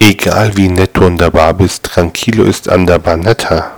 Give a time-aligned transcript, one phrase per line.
[0.00, 3.77] Egal wie nett du an der Bar bist, tranquilo ist an der Bar netter.